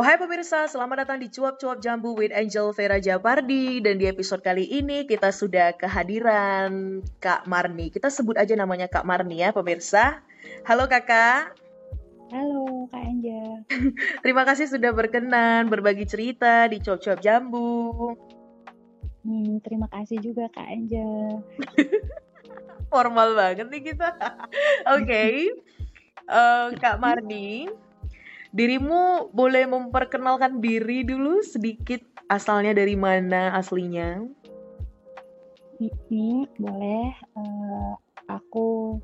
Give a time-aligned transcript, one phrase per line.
[0.00, 3.84] Oh hai pemirsa, selamat datang di Cuap-Cuap Jambu with Angel Vera Japardi.
[3.84, 7.92] Dan di episode kali ini kita sudah kehadiran Kak Marni.
[7.92, 10.24] Kita sebut aja namanya Kak Marni ya pemirsa.
[10.64, 11.52] Halo kakak.
[12.32, 13.60] Halo Kak Angel.
[14.24, 18.16] Terima kasih sudah berkenan berbagi cerita di Cuap-Cuap Jambu.
[19.20, 21.44] Hmm, Terima kasih juga Kak Angel.
[22.88, 24.16] Formal banget nih kita.
[24.96, 25.04] Oke.
[25.04, 25.32] Okay.
[26.24, 27.68] uh, eh, Kak Marni
[28.50, 34.26] Dirimu boleh memperkenalkan diri dulu sedikit asalnya dari mana aslinya?
[35.78, 37.14] Ini boleh.
[37.38, 37.94] Uh,
[38.26, 38.98] aku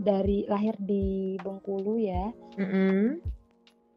[0.00, 2.32] dari lahir di Bengkulu ya.
[2.56, 3.00] Mm -hmm.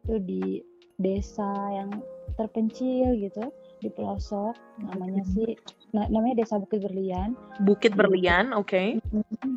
[0.06, 0.60] Itu di
[1.00, 1.92] desa yang
[2.36, 3.52] terpencil gitu
[3.84, 5.36] di pelosok namanya mm -hmm.
[5.36, 5.52] sih
[5.96, 8.88] na namanya desa Bukit Berlian Bukit Berlian oke okay.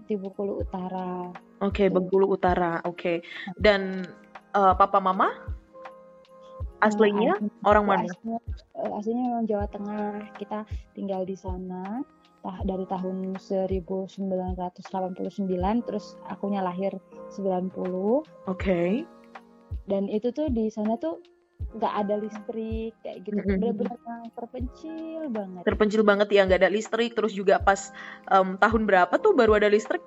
[0.07, 1.31] di Bengkulu Utara
[1.63, 3.17] oke okay, Bengkulu Utara oke okay.
[3.59, 4.07] dan
[4.59, 5.31] uh, papa mama
[6.83, 8.07] aslinya uh, orang mana?
[8.11, 8.39] Aslinya,
[8.79, 10.11] uh, aslinya memang Jawa Tengah.
[10.39, 10.59] Kita
[10.95, 12.03] tinggal di sana
[12.39, 14.23] tah dari tahun 1989
[15.87, 16.95] terus akunya lahir
[17.35, 17.43] 90.
[17.43, 18.23] Oke.
[18.47, 18.91] Okay.
[19.91, 21.19] Dan itu tuh di sana tuh
[21.69, 23.99] nggak ada listrik kayak gitu benar-benar
[24.33, 27.93] terpencil banget terpencil banget ya nggak ada listrik terus juga pas
[28.33, 30.01] um, tahun berapa tuh baru ada listrik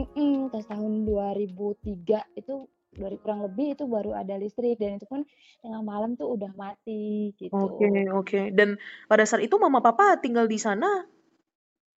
[0.00, 2.54] Mm-mm, pas tahun 2003 itu
[2.94, 5.26] dari kurang lebih itu baru ada listrik dan itu pun
[5.60, 7.54] tengah malam tuh udah mati gitu.
[7.54, 8.26] Oke okay, oke.
[8.26, 8.44] Okay.
[8.54, 8.78] Dan
[9.10, 11.06] pada saat itu mama papa tinggal di sana.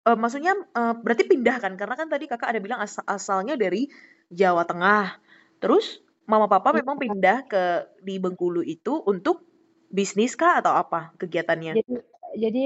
[0.07, 1.75] Uh, maksudnya uh, berarti pindah kan?
[1.75, 3.91] Karena kan tadi kakak ada bilang asal asalnya dari
[4.31, 5.19] Jawa Tengah.
[5.59, 6.83] Terus mama papa ya.
[6.83, 7.63] memang pindah ke
[8.03, 9.43] di Bengkulu itu untuk
[9.91, 11.79] bisnis kah atau apa kegiatannya?
[11.79, 11.95] Jadi
[12.37, 12.63] jadi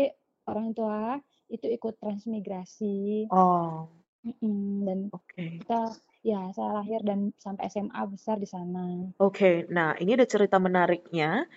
[0.49, 1.17] orang tua
[1.51, 3.29] itu ikut transmigrasi.
[3.29, 3.89] Oh.
[4.21, 5.57] Mm -mm, dan okay.
[5.57, 9.09] kita Ya, saya lahir dan sampai SMA besar di sana.
[9.17, 11.49] Oke, nah ini ada cerita menariknya.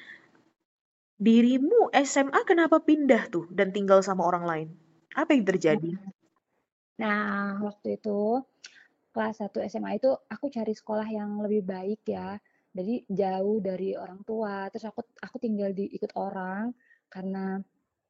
[1.21, 4.69] Dirimu SMA kenapa pindah tuh dan tinggal sama orang lain?
[5.13, 5.95] Apa yang terjadi?
[6.97, 8.41] Nah, waktu itu
[9.15, 12.41] kelas 1 SMA itu aku cari sekolah yang lebih baik ya.
[12.75, 14.67] Jadi jauh dari orang tua.
[14.73, 16.75] Terus aku aku tinggal di ikut orang
[17.07, 17.63] karena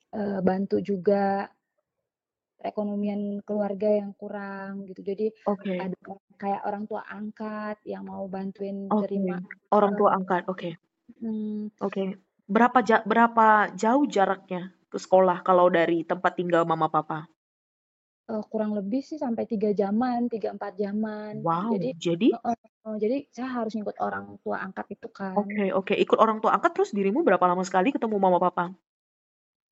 [0.09, 1.45] e, bantu juga
[2.65, 5.05] perekonomian keluarga yang kurang gitu.
[5.05, 5.85] Jadi okay.
[5.85, 5.93] ada
[6.41, 9.05] kayak orang tua angkat yang mau bantuin okay.
[9.05, 9.37] terima
[9.69, 10.49] orang tua angkat.
[10.49, 10.73] Oke.
[10.73, 10.73] Okay.
[11.21, 11.69] Hmm.
[11.85, 11.93] Oke.
[11.93, 12.07] Okay.
[12.49, 17.29] Berapa ja berapa jauh jaraknya ke sekolah kalau dari tempat tinggal mama papa?
[18.25, 21.45] Uh, kurang lebih sih sampai tiga jaman, tiga empat jaman.
[21.45, 21.77] Wow.
[21.77, 22.57] Jadi jadi uh,
[22.89, 25.37] uh, jadi saya harus ngikut orang tua angkat itu kan.
[25.37, 25.93] Oke okay, oke.
[25.93, 25.97] Okay.
[26.01, 28.73] Ikut orang tua angkat terus dirimu berapa lama sekali ketemu mama papa?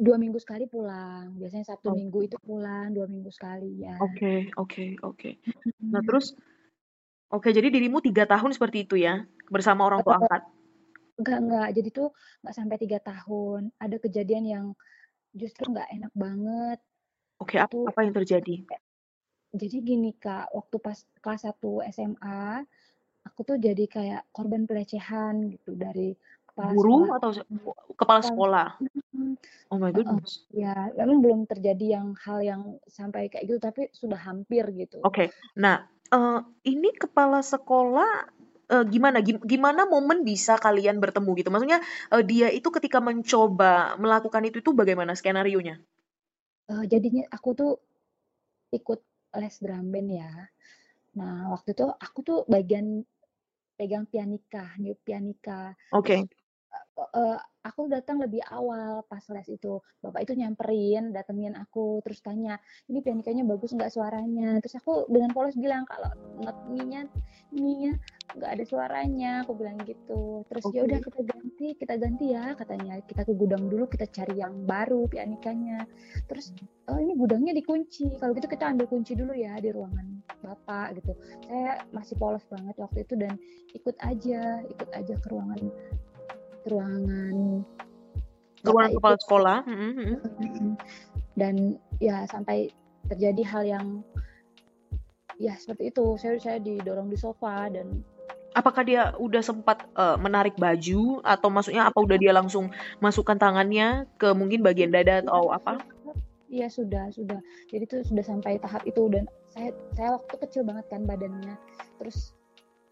[0.03, 1.95] Dua minggu sekali pulang, biasanya Sabtu Oh.
[1.95, 3.95] Minggu itu pulang, dua minggu sekali, ya.
[4.03, 5.31] Oke oke oke.
[5.79, 6.35] Nah terus
[7.31, 10.43] oke jadi dirimu tiga tahun seperti itu ya, bersama orang tua angkat?
[11.23, 12.09] enggak enggak, jadi tuh
[12.43, 14.67] nggak sampai tiga tahun, ada kejadian yang
[15.39, 16.79] justru nggak enak banget.
[17.39, 18.55] Oke, apa apa yang terjadi?
[19.53, 22.65] jadi gini Kak, waktu pas kelas 1 SMA,
[23.23, 26.17] aku tuh jadi kayak korban pelecehan gitu dari
[26.53, 27.17] Kepala Guru sekolah.
[27.17, 27.31] atau
[27.97, 28.69] kepala sekolah?
[29.73, 30.45] Oh my goodness.
[30.53, 35.01] ya, memang belum terjadi yang hal yang sampai kayak gitu, tapi sudah hampir gitu.
[35.01, 35.33] Oke.
[35.57, 38.29] Nah, uh, ini kepala sekolah,
[38.69, 41.49] uh, gimana gimana momen bisa kalian bertemu gitu?
[41.49, 41.81] Maksudnya,
[42.13, 45.81] uh, dia itu ketika mencoba melakukan itu itu bagaimana skenario-nya?
[46.69, 47.73] Uh, jadinya aku tuh
[48.77, 49.01] ikut
[49.41, 50.33] les drum band ya.
[51.17, 53.09] Nah, waktu itu aku tuh bagian
[53.81, 55.73] pegang pianika, niup pianika.
[55.97, 56.29] Oke
[56.99, 59.79] uh, aku datang lebih awal pas les itu.
[60.03, 62.59] Bapak itu nyamperin, datengin aku, terus tanya,
[62.91, 64.59] ini pianikanya bagus nggak suaranya?
[64.61, 66.11] Terus aku dengan polos bilang kalau
[66.43, 67.07] not ininya
[67.55, 67.95] ininya
[68.35, 70.43] nggak ada suaranya, aku bilang gitu.
[70.51, 70.77] Terus okay.
[70.79, 72.95] ya udah kita ganti, kita ganti ya katanya.
[73.05, 75.87] Kita ke gudang dulu, kita cari yang baru pianikanya.
[76.27, 76.51] Terus
[76.91, 78.19] oh ini gudangnya dikunci.
[78.19, 81.15] Kalau gitu kita ambil kunci dulu ya di ruangan bapak gitu.
[81.47, 83.39] Saya masih polos banget waktu itu dan
[83.73, 85.71] ikut aja, ikut aja ke ruangan
[86.67, 87.67] ruangan.
[88.63, 90.15] Ruangan kepala sekolah mm-hmm.
[91.35, 91.55] dan
[91.99, 92.71] ya sampai
[93.11, 93.87] terjadi hal yang
[95.43, 96.15] ya seperti itu.
[96.15, 98.07] Saya saya didorong di sofa dan
[98.55, 101.19] apakah dia udah sempat uh, menarik baju?
[101.27, 102.71] Atau maksudnya apa udah dia langsung
[103.03, 105.83] masukkan tangannya ke mungkin bagian dada atau apa?
[106.53, 107.41] Iya sudah sudah.
[107.73, 109.09] Jadi itu sudah sampai tahap itu.
[109.09, 111.57] Dan saya saya waktu kecil banget kan badannya.
[111.99, 112.37] Terus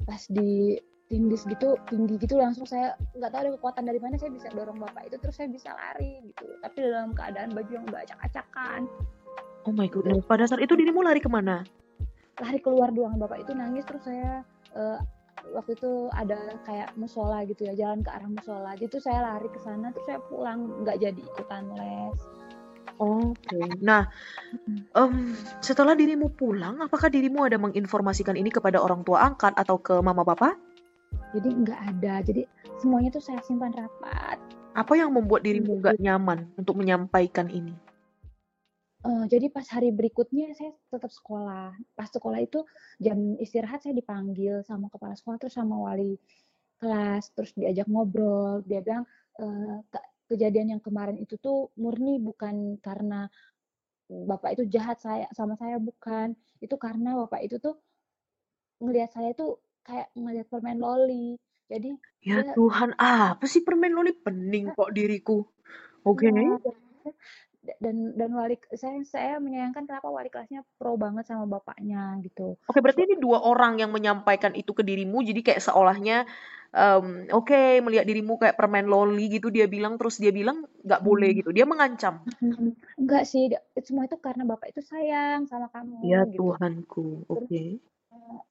[0.09, 0.81] pas di
[1.11, 4.79] tindis gitu tinggi gitu langsung saya nggak tahu ada kekuatan dari mana saya bisa dorong
[4.79, 8.87] bapak itu terus saya bisa lari gitu tapi dalam keadaan baju yang udah acak-acakan
[9.67, 11.67] oh my god pada saat itu dirimu lari ke mana
[12.39, 14.47] lari keluar doang bapak itu nangis terus saya
[14.79, 15.03] uh,
[15.51, 19.59] waktu itu ada kayak musola gitu ya jalan ke arah musola itu saya lari ke
[19.59, 22.19] sana terus saya pulang nggak jadi ikutan les
[23.01, 23.57] Oke.
[23.81, 24.13] Nah,
[24.93, 25.33] um,
[25.65, 30.21] setelah dirimu pulang, apakah dirimu ada menginformasikan ini kepada orang tua angkat atau ke mama
[30.21, 30.53] papa?
[31.35, 32.43] Jadi nggak ada jadi
[32.79, 34.39] semuanya tuh saya simpan rapat
[34.71, 37.75] Apa yang membuat dirimu nggak nyaman untuk menyampaikan ini?
[39.01, 41.73] Eh, jadi pas hari berikutnya saya tetap sekolah.
[41.97, 42.61] Pas sekolah itu
[43.01, 46.21] jam istirahat saya dipanggil sama kepala sekolah terus sama wali
[46.77, 48.61] kelas terus diajak ngobrol.
[48.69, 49.09] Dia bilang
[49.89, 53.25] "Kak, kejadian yang kemarin itu tuh murni bukan karena
[54.11, 56.37] bapak itu jahat saya sama saya bukan.
[56.61, 57.81] Itu karena bapak itu tuh
[58.85, 61.27] ngelihat saya tuh kayak ngelihat permen loli.
[61.71, 61.89] Jadi
[62.21, 65.41] Ya dia Tuhan, apa sih permen loli pening kok diriku?
[66.05, 66.29] Oke.
[66.29, 66.77] Iya, dan
[67.81, 72.57] dan dan wali saya saya menyayangkan kenapa wali kelasnya pro banget sama bapaknya gitu.
[72.69, 76.25] Oke, berarti ini dua orang yang menyampaikan itu ke dirimu, jadi kayak seolahnya
[76.71, 81.31] em, oke melihat dirimu kayak permen loli gitu dia bilang terus dia bilang nggak boleh
[81.35, 81.39] Hmm.
[81.43, 81.51] gitu.
[81.57, 82.15] Dia mengancam.
[83.01, 83.49] Enggak sih,
[83.87, 85.67] semua itu karena bapak itu sayang sama
[86.11, 86.39] Ya kamu gitu.
[86.39, 87.05] Tuhanku.
[87.29, 87.61] Oke.
[87.61, 87.77] eh,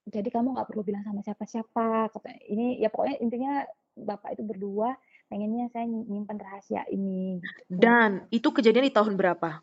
[0.10, 2.10] jadi kamu nggak perlu bilang sama siapa-siapa.
[2.50, 3.54] Ini ya pokoknya intinya
[4.00, 4.96] bapak itu berdua
[5.30, 7.62] pengennya saya nyimpan rahasia ini gitu.
[7.70, 9.62] Dan itu kejadian di tahun berapa?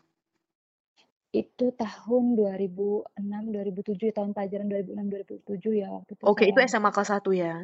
[1.35, 6.79] Itu tahun 2006 2007 tahun pelajaran 2006 2007 ya waktu itu Oke, itu saya.
[6.79, 7.55] SMA kelas 1 ya.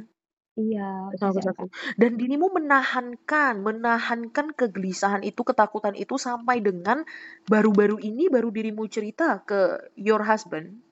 [0.53, 1.47] Iya, SMA kelas.
[1.71, 1.97] 1.
[1.97, 7.07] Dan dirimu menahankan, menahankan kegelisahan itu, ketakutan itu sampai dengan
[7.47, 10.83] baru-baru ini baru dirimu cerita ke your husband.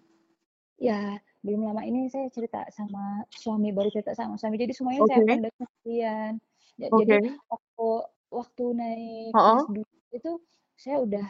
[0.81, 4.61] Ya, belum lama ini saya cerita sama suami, baru cerita sama suami.
[4.61, 5.09] Jadi semuanya Oke.
[5.09, 6.31] saya pendam sendirian.
[6.77, 7.01] Ya, Oke.
[7.05, 7.89] Jadi waktu
[8.31, 10.31] waktu naik 2 itu
[10.77, 11.27] saya udah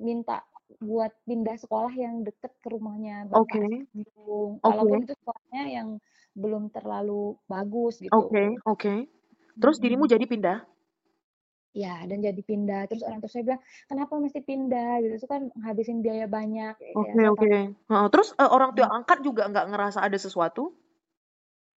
[0.00, 0.44] minta
[0.78, 3.58] buat pindah sekolah yang deket ke rumahnya Oke.
[3.58, 4.50] Bapak Bandung.
[4.60, 4.64] Oke.
[4.64, 5.88] Walaupun itu sekolahnya yang
[6.36, 8.14] belum terlalu bagus gitu.
[8.14, 8.94] Oke, oke.
[9.58, 10.14] Terus dirimu Mm-mm.
[10.14, 10.58] jadi pindah?
[11.74, 12.80] Ya, dan jadi pindah.
[12.90, 14.90] Terus orang tua saya bilang, kenapa mesti pindah?
[15.02, 16.74] Gitu, itu kan ngabisin biaya banyak.
[16.82, 17.46] Ya, Oke, saya oke.
[17.46, 17.50] tahu.
[17.90, 20.62] Heeh, Terus eh, orang tua angkat juga nggak ngerasa ada sesuatu?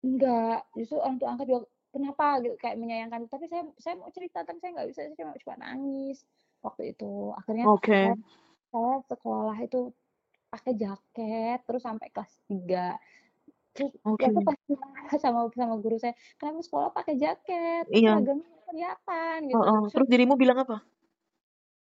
[0.03, 1.61] Enggak, justru orang tua angkat juga
[1.93, 3.21] kenapa gitu kayak menyayangkan.
[3.31, 6.17] Tapi saya saya mau cerita tapi saya nggak bisa, saya cuma cuma nangis
[6.65, 7.05] waktu itu.
[7.39, 7.99] Akhirnya Oke.
[7.99, 8.13] saya,
[8.73, 9.77] saya sekolah itu
[10.53, 12.97] pakai jaket terus sampai kelas 3.
[13.73, 14.29] Terus Oke.
[14.29, 17.85] waktu pas marah sama sama guru saya, kenapa sekolah pakai jaket?
[17.89, 18.21] Iya.
[18.21, 19.57] seragamnya kelihatan gitu.
[19.57, 19.79] Heeh.
[19.81, 20.85] Terus Terus dirimu bilang apa?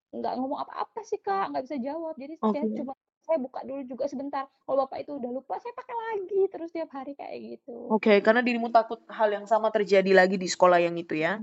[0.07, 2.15] nggak ngomong apa-apa sih kak, nggak bisa jawab.
[2.17, 2.57] Jadi Oke.
[2.57, 2.93] saya cuma
[3.27, 4.47] saya buka dulu juga sebentar.
[4.63, 7.91] Kalau bapak itu udah lupa, saya pakai lagi terus tiap hari kayak gitu.
[7.91, 11.37] Oke, karena dirimu takut hal yang sama terjadi lagi di sekolah yang itu ya.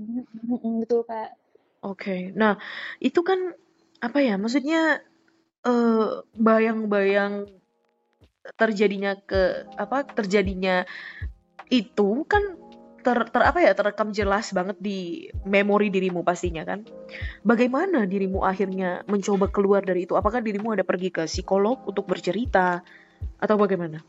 [0.81, 1.37] Betul kak.
[1.85, 2.33] Oke.
[2.33, 2.57] Nah,
[2.97, 3.53] itu kan
[4.01, 4.35] apa ya?
[4.41, 5.05] Maksudnya
[5.65, 7.45] eh bayang-bayang
[8.53, 10.85] terjadinya ke apa terjadinya
[11.73, 12.61] itu kan
[13.05, 16.81] ter, ter apa ya terekam jelas banget di memori dirimu pastinya kan.
[17.45, 20.17] Bagaimana dirimu akhirnya mencoba keluar dari itu?
[20.17, 22.81] Apakah dirimu ada pergi ke psikolog untuk bercerita
[23.37, 24.01] atau bagaimana?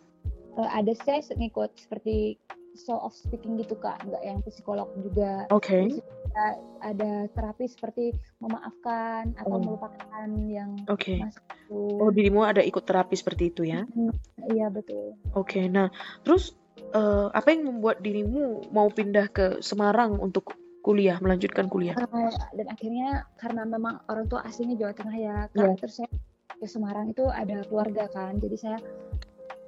[0.57, 2.41] Eh, ada saya ngikut seperti
[2.89, 5.49] of speaking gitu kak, nggak yang psikolog juga.
[5.51, 5.89] Oke.
[5.89, 6.01] Terus
[6.33, 6.47] ada,
[6.85, 8.05] ada terapi seperti
[8.45, 9.63] memaafkan atau Oh.
[9.63, 11.17] melupakan yang Oke.
[11.21, 12.01] masa lalu.
[12.01, 13.83] Oh, dirimu ada ikut terapi seperti itu ya?
[13.89, 14.13] Mm,
[14.47, 15.17] Iya betul.
[15.35, 15.67] Oke.
[15.67, 15.91] Nah,
[16.23, 16.55] terus
[16.95, 20.55] eh, apa yang membuat dirimu mau pindah ke Semarang untuk
[20.87, 21.99] kuliah, melanjutkan kuliah?
[21.99, 25.75] Eh, dan akhirnya karena memang orang tua aslinya Jawa Tengah ya kak, Iya.
[25.83, 26.09] terus saya
[26.57, 28.79] ke Semarang itu ada keluarga kan, jadi saya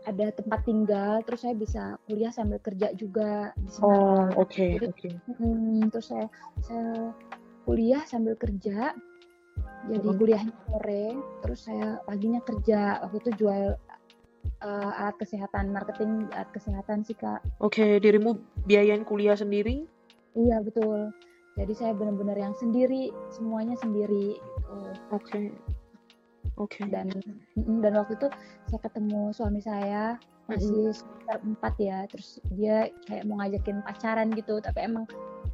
[0.08, 4.28] ada tempat tinggal, terus saya bisa kuliah sambil kerja juga di Oh, Semarang.
[4.40, 5.08] oke, Jadi oke.
[5.36, 6.26] mm, terus saya
[6.64, 7.12] saya
[7.68, 8.96] kuliah sambil kerja,
[9.92, 11.06] jadi kuliahnya sore,
[11.44, 13.04] terus saya paginya kerja.
[13.04, 13.76] Waktu itu jual
[14.64, 17.44] eh, alat kesehatan, marketing alat kesehatan sih kak.
[17.60, 19.84] Oke, dirimu biayain kuliah sendiri?
[20.32, 21.12] Iya betul.
[21.58, 24.78] Jadi saya benar-benar yang sendiri, semuanya sendiri gitu.
[25.10, 25.52] Oke.
[26.58, 26.82] Oke.
[26.90, 27.08] dan
[27.54, 28.28] dan waktu itu
[28.66, 30.18] saya ketemu suami saya
[30.50, 31.98] masih sekitar empat ya.
[32.10, 34.58] Terus dia kayak mau ngajakin pacaran gitu.
[34.58, 35.06] Tapi emang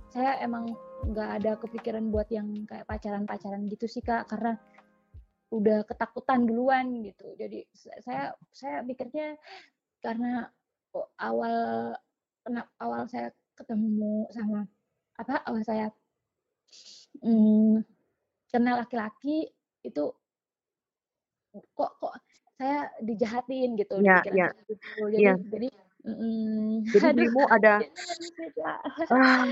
[0.09, 0.73] saya emang
[1.05, 4.25] nggak ada kepikiran buat yang kayak pacaran pacaran gitu sih kak.
[4.31, 4.57] Karena
[5.53, 7.37] udah ketakutan duluan gitu.
[7.37, 9.37] Jadi sa- saya saya pikirnya
[10.01, 10.49] karena
[11.21, 11.57] awal
[12.45, 14.67] kena awal saya ketemu sama
[15.15, 15.89] apa awal saya
[17.23, 17.83] mm,
[18.51, 19.51] kenal laki-laki
[19.83, 20.11] itu
[21.75, 22.15] kok kok
[22.55, 25.03] saya dijahatin gitu saya gitu.
[25.11, 25.35] Jadi Iya.
[25.39, 25.69] jadi
[26.07, 27.75] mm, Jadi dirimu ada
[28.39, 28.71] juga.
[29.11, 29.47] ah,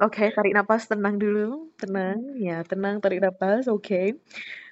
[0.00, 4.16] Oke, tarik napas, tenang dulu, tenang, ya, tenang, tarik napas, oke,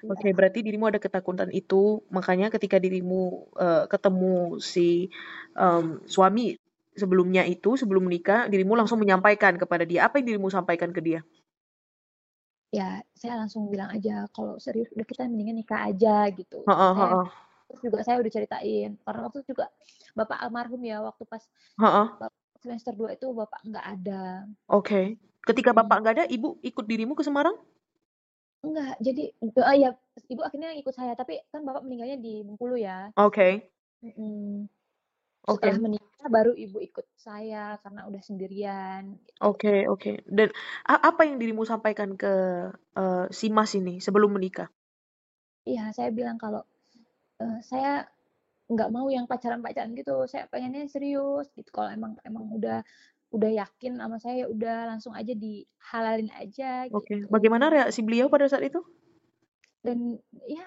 [0.09, 0.25] oke.
[0.25, 0.33] Iya.
[0.33, 5.13] Berarti dirimu ada ketakutan itu, makanya ketika dirimu eh, ketemu si
[5.53, 6.57] em, suami
[6.97, 11.21] sebelumnya itu sebelum menikah dirimu langsung menyampaikan kepada dia apa yang dirimu sampaikan ke dia
[12.71, 17.13] ya saya langsung bilang aja kalau serius udah kita mendingan nikah aja gitu Heeh, saya
[17.13, 17.27] heeh.
[17.67, 19.65] terus juga saya udah ceritain karena waktu juga
[20.15, 21.43] bapak almarhum ya waktu pas
[21.77, 22.07] Heeh.
[22.63, 25.19] semester 2 itu bapak nggak ada Oke.
[25.43, 25.83] Ketika Hmm.
[25.83, 27.57] bapak nggak ada, ibu ikut dirimu ke Semarang?
[28.61, 29.89] enggak jadi oh ya
[30.29, 33.67] ibu akhirnya ikut saya tapi kan bapak meninggalnya di Bengkulu ya Oke.
[34.05, 34.69] Mm-mm.
[35.49, 35.65] Oke.
[35.65, 39.31] setelah menikah baru ibu ikut saya karena udah sendirian gitu.
[39.41, 40.11] Oke, oke.
[40.37, 40.49] Dan
[40.85, 42.33] a- apa yang dirimu sampaikan ke
[43.01, 44.69] eh, si Mas ini sebelum menikah?
[45.69, 46.61] Iya, saya bilang kalau
[47.43, 47.91] eh, saya
[48.73, 50.15] nggak mau yang pacaran-pacaran gitu.
[50.31, 51.69] Saya pengennya serius gitu.
[51.75, 52.79] Kalau emang emang udah
[53.35, 57.15] udah yakin sama saya ya udah langsung aja dihalalin aja Oke.
[57.15, 57.27] gitu.
[57.31, 58.81] Bagaimana reaksi beliau pada saat itu?
[59.81, 60.65] Dan ya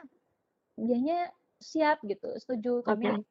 [0.79, 1.31] dianya
[1.63, 2.83] siap gitu, setuju.
[2.85, 3.25] Kami Oke.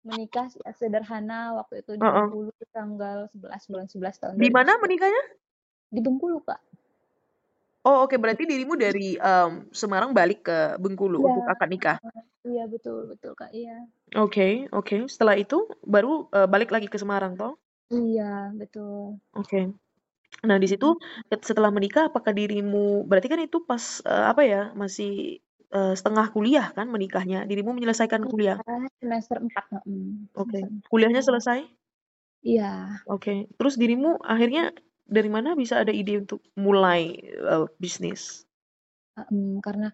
[0.00, 2.04] Menikah se- sederhana waktu itu di.
[2.04, 4.84] Bengkulu tanggal 11 bulan 11 tahun Di mana 2011.
[4.84, 5.22] menikahnya?
[5.90, 6.60] Di Bengkulu, Kak.
[7.80, 8.16] Oh, oke.
[8.20, 11.96] Berarti dirimu dari em, Semarang balik ke Bengkulu Iya, untuk akad nikah.
[12.44, 13.50] iya betul betul Kak.
[13.52, 13.88] Iya.
[14.20, 15.08] Oke, oke.
[15.08, 17.56] Setelah itu baru eh, balik lagi ke Semarang, toh?
[17.88, 19.16] Iya, betul.
[19.32, 19.72] Oke.
[20.40, 20.96] Nah, di situ
[21.28, 25.40] ket- setelah menikah, apakah dirimu berarti kan itu pas eh, apa ya masih
[25.74, 27.46] eh, setengah kuliah kan menikahnya?
[27.46, 28.58] Dirimu menyelesaikan kuliah?
[28.60, 30.04] Iya, semester 4, heeh.
[30.36, 30.58] Oke.
[30.60, 31.28] Semester Kuliahnya 4.
[31.28, 31.58] selesai?
[32.44, 32.72] Iya.
[33.06, 33.46] Oke.
[33.58, 34.72] Terus dirimu akhirnya
[35.10, 38.46] dari mana bisa ada ide untuk mulai eh, bisnis?
[39.18, 39.90] Em, karena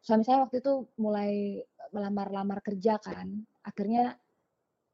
[0.00, 1.60] suami saya waktu itu mulai
[1.94, 3.28] melamar-lamar kerja kan.
[3.62, 4.16] Akhirnya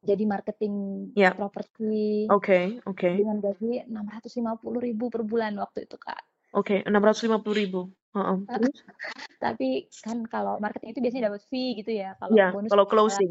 [0.02, 0.74] jadi marketing
[1.14, 1.30] Ya.
[1.32, 3.10] properti Oke, oke.
[3.22, 6.20] dengan gaji 650.000 per bulan waktu itu, Kak.
[6.52, 7.80] Oke, 650 ribu.
[8.14, 8.38] Heeh.
[8.48, 8.76] Terus?
[9.44, 9.68] Tapi
[10.04, 12.14] kan kalau marketing itu biasanya dapat fee gitu ya.
[12.20, 13.30] Kalau Ya, bonus kalau closing.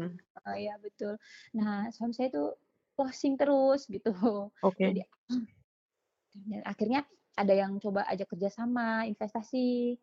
[0.50, 1.14] eh, ya betul.
[1.56, 2.44] Nah, suami saya itu
[2.96, 4.12] closing terus gitu.
[4.62, 4.84] Oke.
[4.88, 5.00] Jadi
[6.32, 7.00] dan akhirnya
[7.36, 9.96] ada yang coba ajak kerjasama investasi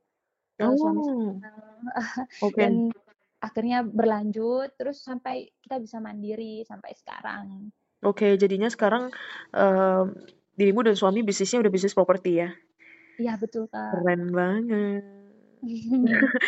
[0.57, 1.51] ke suami Oh, saya.
[2.41, 2.57] oke.
[2.59, 2.73] dan
[3.39, 7.71] akhirnya berlanjut terus sampai kita bisa mandiri sampai sekarang.
[8.03, 9.11] Oke, jadinya sekarang
[9.51, 10.05] em,
[10.59, 12.49] dirimu dan suami bisnisnya udah bisnis properti ya?
[13.19, 13.91] Iya betul kak.
[13.93, 15.03] Keren banget.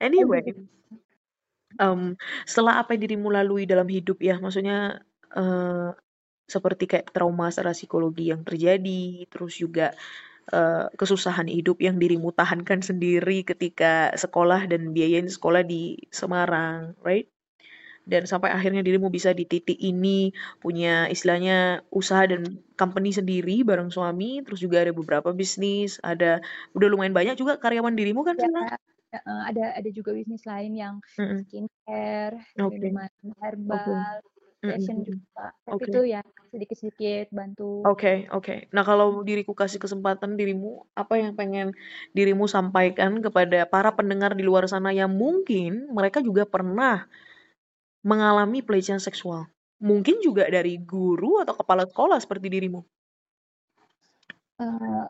[0.00, 0.54] Anyway,
[1.82, 2.14] em,
[2.46, 5.02] setelah apa yang dirimu lalui dalam hidup ya, maksudnya
[5.34, 5.90] eh,
[6.50, 9.92] seperti kayak trauma secara psikologi yang terjadi, terus juga
[10.52, 17.28] eh, kesusahan hidup yang dirimu tahankan sendiri ketika sekolah dan biayain sekolah di Semarang, right?
[18.06, 23.90] Dan sampai akhirnya dirimu bisa di titik ini punya istilahnya usaha dan company sendiri bareng
[23.92, 26.40] suami, terus juga ada beberapa bisnis, ada
[26.76, 28.36] udah lumayan banyak juga karyawan dirimu kan
[29.10, 30.94] Ya, ada ada juga bisnis lain yang
[31.40, 33.10] skincare, Oke, minuman
[33.42, 34.22] herbal,
[34.66, 35.50] fashion Mm-mm, juga.
[35.66, 36.20] Tapi Oke, itu ya
[36.54, 37.90] sedikit-sedikit bantu.
[37.90, 38.52] oke, oke.
[38.74, 41.66] Nah kalau diriku kasih kesempatan dirimu, apa yang pengen
[42.16, 47.08] dirimu sampaikan kepada para pendengar di luar sana yang mungkin mereka juga pernah
[48.04, 49.48] mengalami pelecehan seksual?
[49.80, 52.80] Mungkin juga dari guru atau kepala sekolah seperti dirimu.
[54.60, 55.04] Eh,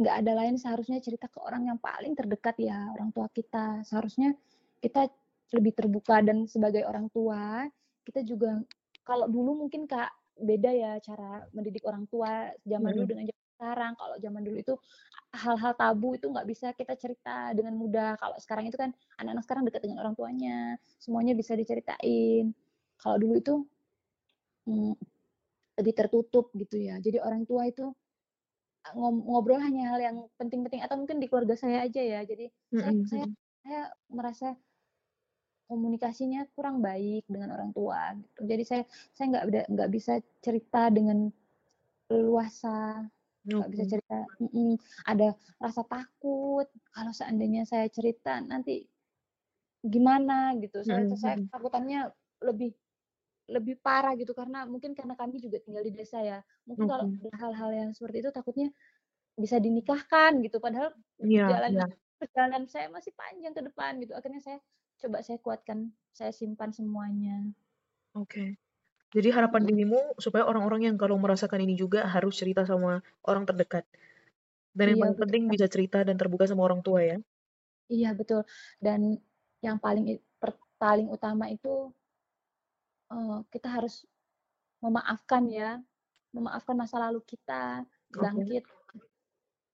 [0.00, 4.32] nggak ada lain seharusnya cerita ke orang yang paling terdekat ya orang tua kita seharusnya
[4.80, 5.12] kita
[5.52, 7.68] lebih terbuka dan sebagai orang tua
[8.02, 8.56] kita juga
[9.04, 10.08] kalau dulu mungkin kak
[10.40, 13.12] beda ya cara mendidik orang tua zaman dulu Mm-mm.
[13.12, 14.74] dengan zaman sekarang kalau zaman dulu itu
[15.30, 18.90] hal-hal tabu itu nggak bisa kita cerita dengan mudah kalau sekarang itu kan
[19.22, 22.50] anak-anak sekarang dekat dengan orang tuanya semuanya bisa diceritain
[22.98, 23.54] kalau dulu itu
[24.66, 24.94] mm,
[25.78, 27.94] lebih tertutup gitu ya jadi orang tua itu
[28.90, 32.20] ngobrol hanya hal yang penting-penting atau mungkin di keluarga saya aja ya.
[32.26, 33.34] Jadi saya Mm-mm, saya mm-mm.
[33.62, 34.48] saya merasa
[35.70, 38.40] komunikasinya kurang baik dengan orang tua gitu.
[38.42, 38.82] Jadi saya
[39.14, 41.30] saya nggak nggak bisa cerita dengan
[42.10, 43.06] leluasa,
[43.46, 44.18] nggak bisa cerita.
[44.42, 44.70] mm-mm.
[45.10, 45.28] Ada
[45.62, 48.86] rasa takut kalau seandainya saya cerita nanti
[49.82, 50.78] gimana gitu.
[50.86, 51.48] Saya Mm-mm, saya mm-mm.
[51.52, 52.00] takutannya
[52.48, 52.70] lebih
[53.50, 56.38] lebih parah gitu karena mungkin karena kami juga tinggal di desa ya.
[56.68, 57.18] Mungkin kalau Oke.
[57.26, 58.68] ada hal-hal yang seperti itu takutnya
[59.36, 61.86] bisa dinikahkan gitu padahal Iya, jalan iya.
[62.20, 64.58] perjalanan saya masih panjang ke depan gitu akhirnya saya
[65.00, 65.78] coba saya kuatkan
[66.12, 67.36] saya simpan semuanya
[68.14, 68.56] Oke.
[69.16, 72.90] Jadi harapan Mm, dirimu supaya orang-orang yang kalau merasakan ini juga harus cerita sama
[73.30, 73.84] orang terdekat.
[74.78, 77.16] Dan yang iya paling betul penting bisa cerita dan terbuka sama orang tua ya.
[77.94, 78.40] iya betul
[78.84, 79.00] dan
[79.66, 80.04] yang paling
[80.82, 81.68] paling utama itu
[83.12, 83.94] eh, kita harus
[84.84, 85.70] memaafkan ya
[86.36, 87.86] memaafkan masa lalu kita
[88.22, 88.64] bangkit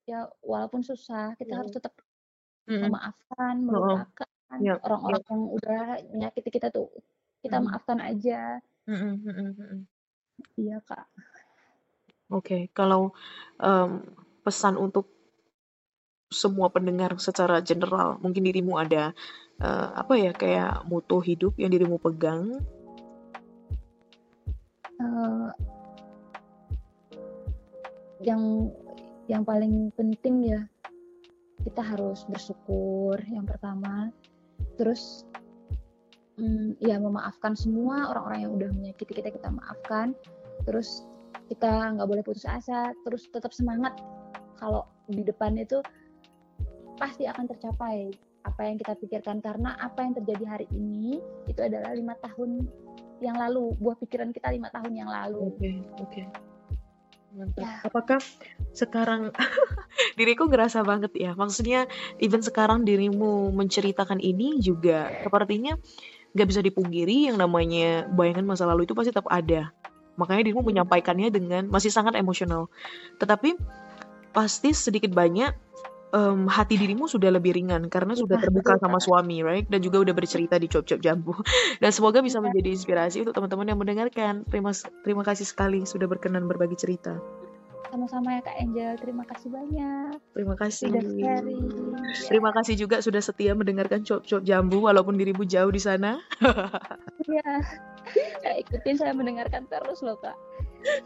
[0.08, 1.76] ya walaupun susah kita harus Mm.
[1.76, 1.92] tetap
[2.68, 2.92] Mm-mm.
[2.92, 5.16] memaafkan Oh, melupakan ya, ya.
[5.16, 5.82] orang-orang yang udah
[6.14, 6.88] menyakiti kita tuh
[7.44, 7.66] kita Mm-mm.
[7.66, 8.60] maafkan aja
[10.56, 11.04] Iya, Kak.
[12.32, 13.12] Oke, kalau,
[13.60, 14.00] mmm,
[14.44, 15.12] pesan untuk
[16.32, 19.16] semua pendengar secara general, mungkin dirimu ada,
[19.60, 22.60] eee, apa ya, kayak moto hidup yang dirimu pegang?
[25.00, 25.48] Eee
[28.24, 28.68] yang
[29.30, 30.60] yang paling penting ya,
[31.64, 34.10] kita harus bersyukur yang pertama,
[34.76, 35.22] terus,
[36.38, 40.14] mmm, ya memaafkan semua orang-orang yang udah menyakiti kita, kita maafkan,
[40.64, 41.04] terus
[41.50, 43.98] kita nggak boleh putus asa, terus tetap semangat
[44.56, 45.82] kalau di depan itu
[46.98, 48.10] pasti akan tercapai
[48.46, 52.64] apa yang kita pikirkan, karena apa yang terjadi hari ini, itu adalah lima tahun
[53.18, 55.52] yang lalu, buah pikiran kita lima tahun yang lalu.
[55.52, 56.22] Oke oke.
[57.28, 57.60] Mantap.
[57.60, 57.72] Ya.
[57.84, 58.20] Apakah
[58.72, 59.30] sekarang
[60.18, 61.84] diriku ngerasa banget ya, maksudnya
[62.18, 65.76] even sekarang dirimu menceritakan ini juga sepertinya
[66.36, 69.72] nggak bisa dipungkiri yang namanya bayangan masa lalu itu pasti tetap ada.
[70.18, 72.66] Makanya dirimu menyampaikannya dengan masih sangat emosional.
[73.22, 73.54] Tetapi
[74.34, 75.54] pasti sedikit banyak
[76.12, 79.66] um, hati dirimu sudah lebih ringan karena sudah terbuka sama suami, right?
[79.68, 81.34] Dan juga udah bercerita di Cuap-Cuap Jambu.
[81.82, 82.50] Dan semoga bisa Iya.
[82.50, 84.42] menjadi inspirasi untuk teman-teman yang mendengarkan.
[84.48, 84.72] Terima
[85.04, 87.18] terima kasih sekali sudah berkenan berbagi cerita.
[87.88, 90.90] Sama-sama ya Kak Angel, terima kasih banyak Terima kasih.
[90.90, 91.64] sudah sharing.
[92.28, 96.18] Terima kasih juga sudah setia mendengarkan Cuap-Cuap Jambu walaupun dirimu jauh di sana.
[97.28, 97.60] Iya.
[98.40, 100.32] Saya ikutin, saya mendengarkan terus loh, Kak.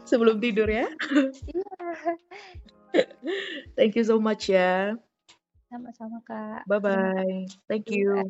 [0.07, 0.87] Sebelum tidur ya.
[1.51, 1.75] Iya.
[3.75, 4.95] Thank you so much ya.
[5.67, 6.63] Sama-sama, Kak.
[6.63, 7.43] Bye bye.
[7.67, 8.23] Thank you.